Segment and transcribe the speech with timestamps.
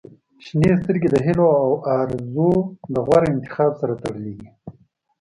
[0.45, 2.51] •شنې سترګې د هیلو او آرزووو
[2.93, 4.49] د غوره انتخاب سره تړلې دي.